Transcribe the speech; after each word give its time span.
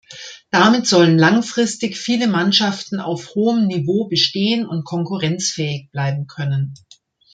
Damit 0.49 0.87
sollen 0.87 1.15
langfristig 1.19 1.95
viele 1.95 2.25
Mannschaften 2.27 2.99
auf 2.99 3.35
hohem 3.35 3.67
Niveau 3.67 4.07
bestehen 4.07 4.65
und 4.65 4.83
konkurrenzfähig 4.83 5.91
bleiben 5.91 6.25
können. 6.25 6.73